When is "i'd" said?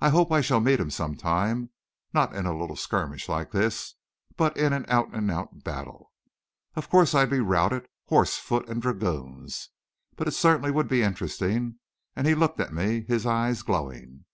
7.14-7.28